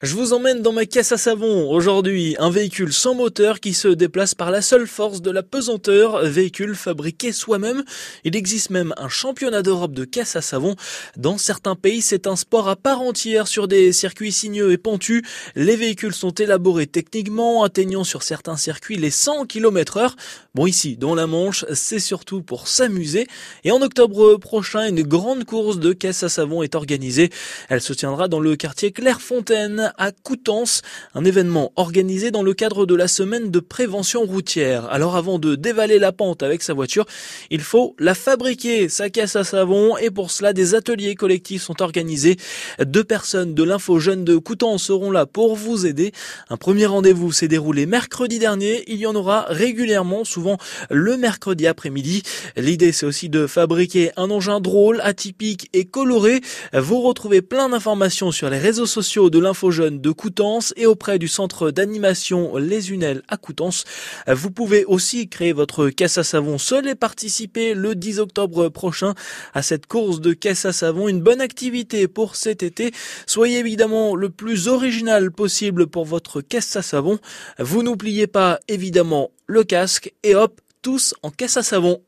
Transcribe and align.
Je 0.00 0.14
vous 0.14 0.32
emmène 0.32 0.62
dans 0.62 0.70
ma 0.70 0.86
caisse 0.86 1.10
à 1.10 1.16
savon. 1.16 1.72
Aujourd'hui, 1.72 2.36
un 2.38 2.50
véhicule 2.50 2.92
sans 2.92 3.16
moteur 3.16 3.58
qui 3.58 3.74
se 3.74 3.88
déplace 3.88 4.32
par 4.32 4.52
la 4.52 4.62
seule 4.62 4.86
force 4.86 5.22
de 5.22 5.32
la 5.32 5.42
pesanteur, 5.42 6.24
véhicule 6.24 6.76
fabriqué 6.76 7.32
soi-même. 7.32 7.82
Il 8.22 8.36
existe 8.36 8.70
même 8.70 8.94
un 8.96 9.08
championnat 9.08 9.62
d'Europe 9.62 9.94
de 9.94 10.04
caisse 10.04 10.36
à 10.36 10.40
savon. 10.40 10.76
Dans 11.16 11.36
certains 11.36 11.74
pays, 11.74 12.00
c'est 12.00 12.28
un 12.28 12.36
sport 12.36 12.68
à 12.68 12.76
part 12.76 13.00
entière 13.00 13.48
sur 13.48 13.66
des 13.66 13.92
circuits 13.92 14.30
sinueux 14.30 14.70
et 14.70 14.78
pentus. 14.78 15.24
Les 15.56 15.74
véhicules 15.74 16.14
sont 16.14 16.30
élaborés 16.30 16.86
techniquement, 16.86 17.64
atteignant 17.64 18.04
sur 18.04 18.22
certains 18.22 18.56
circuits 18.56 18.98
les 18.98 19.10
100 19.10 19.46
km 19.46 19.96
heure. 19.96 20.14
Bon, 20.54 20.68
ici, 20.68 20.96
dans 20.96 21.16
la 21.16 21.26
Manche, 21.26 21.64
c'est 21.74 21.98
surtout 21.98 22.40
pour 22.40 22.68
s'amuser. 22.68 23.26
Et 23.64 23.72
en 23.72 23.82
octobre 23.82 24.36
prochain, 24.36 24.86
une 24.86 25.02
grande 25.02 25.44
course 25.44 25.80
de 25.80 25.92
caisse 25.92 26.22
à 26.22 26.28
savon 26.28 26.62
est 26.62 26.76
organisée. 26.76 27.30
Elle 27.68 27.80
se 27.80 27.92
tiendra 27.92 28.28
dans 28.28 28.38
le 28.38 28.54
quartier 28.54 28.92
Clairefontaine 28.92 29.87
à 29.96 30.12
Coutances, 30.12 30.82
un 31.14 31.24
événement 31.24 31.72
organisé 31.76 32.30
dans 32.30 32.42
le 32.42 32.54
cadre 32.54 32.86
de 32.86 32.94
la 32.94 33.08
semaine 33.08 33.50
de 33.50 33.60
prévention 33.60 34.22
routière. 34.22 34.86
Alors 34.90 35.16
avant 35.16 35.38
de 35.38 35.54
dévaler 35.54 35.98
la 35.98 36.12
pente 36.12 36.42
avec 36.42 36.62
sa 36.62 36.74
voiture, 36.74 37.06
il 37.50 37.60
faut 37.60 37.94
la 37.98 38.14
fabriquer, 38.14 38.88
sa 38.88 39.10
caisse 39.10 39.36
à 39.36 39.44
savon, 39.44 39.96
et 39.96 40.10
pour 40.10 40.30
cela 40.30 40.52
des 40.52 40.74
ateliers 40.74 41.14
collectifs 41.14 41.62
sont 41.62 41.80
organisés. 41.82 42.36
Deux 42.80 43.04
personnes 43.04 43.54
de 43.54 43.62
l'info 43.62 43.98
jeune 43.98 44.24
de 44.24 44.36
Coutances 44.36 44.84
seront 44.84 45.10
là 45.10 45.26
pour 45.26 45.56
vous 45.56 45.86
aider. 45.86 46.12
Un 46.50 46.56
premier 46.56 46.86
rendez-vous 46.86 47.32
s'est 47.32 47.48
déroulé 47.48 47.86
mercredi 47.86 48.38
dernier, 48.38 48.84
il 48.86 48.96
y 48.96 49.06
en 49.06 49.14
aura 49.14 49.46
régulièrement, 49.48 50.24
souvent 50.24 50.58
le 50.90 51.16
mercredi 51.16 51.66
après-midi. 51.66 52.22
L'idée 52.56 52.92
c'est 52.92 53.06
aussi 53.06 53.28
de 53.28 53.46
fabriquer 53.46 54.10
un 54.16 54.30
engin 54.30 54.60
drôle, 54.60 55.00
atypique 55.02 55.68
et 55.72 55.84
coloré. 55.84 56.40
Vous 56.72 57.00
retrouvez 57.00 57.42
plein 57.42 57.68
d'informations 57.68 58.32
sur 58.32 58.50
les 58.50 58.58
réseaux 58.58 58.86
sociaux 58.86 59.30
de 59.30 59.38
l'info 59.38 59.70
de 59.78 60.10
Coutances 60.10 60.74
et 60.76 60.86
auprès 60.86 61.18
du 61.18 61.28
centre 61.28 61.70
d'animation 61.70 62.56
Les 62.56 62.90
Unelles 62.90 63.22
à 63.28 63.36
Coutances. 63.36 63.84
Vous 64.26 64.50
pouvez 64.50 64.84
aussi 64.84 65.28
créer 65.28 65.52
votre 65.52 65.88
caisse 65.88 66.18
à 66.18 66.24
savon 66.24 66.58
seul 66.58 66.88
et 66.88 66.94
participer 66.94 67.74
le 67.74 67.94
10 67.94 68.18
octobre 68.18 68.68
prochain 68.68 69.14
à 69.54 69.62
cette 69.62 69.86
course 69.86 70.20
de 70.20 70.32
caisse 70.32 70.64
à 70.64 70.72
savon. 70.72 71.08
Une 71.08 71.22
bonne 71.22 71.40
activité 71.40 72.08
pour 72.08 72.36
cet 72.36 72.62
été. 72.62 72.92
Soyez 73.26 73.58
évidemment 73.58 74.14
le 74.14 74.30
plus 74.30 74.68
original 74.68 75.30
possible 75.30 75.86
pour 75.86 76.04
votre 76.04 76.40
caisse 76.40 76.76
à 76.76 76.82
savon. 76.82 77.18
Vous 77.58 77.82
n'oubliez 77.82 78.26
pas 78.26 78.58
évidemment 78.68 79.30
le 79.46 79.64
casque 79.64 80.12
et 80.22 80.34
hop, 80.34 80.60
tous 80.82 81.14
en 81.22 81.30
caisse 81.30 81.56
à 81.56 81.62
savon. 81.62 82.02